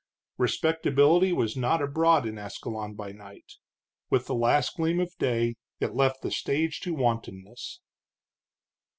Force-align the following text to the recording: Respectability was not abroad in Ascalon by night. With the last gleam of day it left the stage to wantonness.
Respectability 0.39 1.31
was 1.31 1.55
not 1.55 1.79
abroad 1.79 2.25
in 2.25 2.39
Ascalon 2.39 2.95
by 2.95 3.11
night. 3.11 3.57
With 4.09 4.25
the 4.25 4.33
last 4.33 4.77
gleam 4.77 4.99
of 4.99 5.15
day 5.19 5.57
it 5.79 5.93
left 5.93 6.23
the 6.23 6.31
stage 6.31 6.79
to 6.79 6.95
wantonness. 6.95 7.81